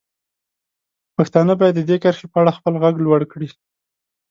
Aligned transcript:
پښتانه 1.15 1.53
باید 1.59 1.75
د 1.77 1.81
دې 1.89 1.97
کرښې 2.03 2.27
په 2.31 2.37
اړه 2.41 2.57
خپل 2.57 2.73
غږ 2.83 2.95
لوړ 3.05 3.21
کړي. 3.31 3.49